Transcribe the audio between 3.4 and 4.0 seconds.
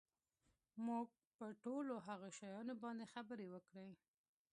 وکړې.